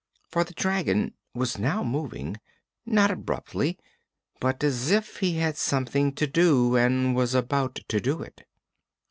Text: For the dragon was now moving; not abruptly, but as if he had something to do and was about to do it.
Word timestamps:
For 0.31 0.43
the 0.43 0.55
dragon 0.55 1.13
was 1.35 1.59
now 1.59 1.83
moving; 1.83 2.37
not 2.87 3.11
abruptly, 3.11 3.77
but 4.39 4.63
as 4.63 4.89
if 4.89 5.17
he 5.17 5.33
had 5.33 5.57
something 5.57 6.11
to 6.13 6.25
do 6.25 6.75
and 6.75 7.15
was 7.15 7.35
about 7.35 7.75
to 7.89 7.99
do 8.01 8.23
it. 8.23 8.43